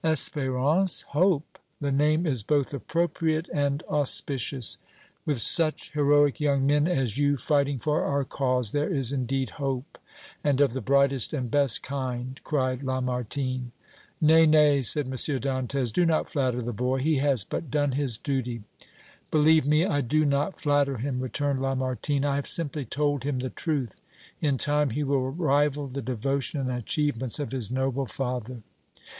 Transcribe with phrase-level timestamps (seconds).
[0.03, 4.79] "Espérance hope the name is both appropriate and auspicious;
[5.27, 9.99] with such heroic young men as you fighting for our cause there is, indeed, hope,
[10.43, 13.71] and of the brightest and best kind!" cried Lamartine.
[14.19, 15.11] "Nay, nay," said M.
[15.11, 18.63] Dantès, "do not flatter the boy; he has but done his duty."
[19.29, 23.51] "Believe me, I do not flatter him," returned Lamartine; "I have simply told him the
[23.51, 24.01] truth;
[24.41, 28.63] in time he will rival the devotion and achievements of his noble father!"